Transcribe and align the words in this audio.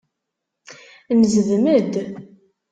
Nezdem-d. 1.19 1.93